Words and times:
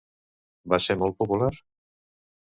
Va 0.73 0.79
ser 0.85 0.95
molt 1.03 1.19
popular? 1.21 1.51